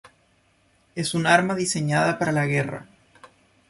[0.95, 2.87] Es un arma diseñada para la guerra.